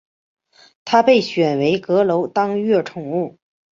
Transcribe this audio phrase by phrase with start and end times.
[0.83, 3.37] 他被选为阁楼当月宠物。